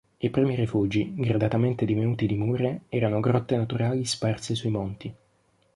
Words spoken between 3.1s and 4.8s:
grotte naturali sparse sui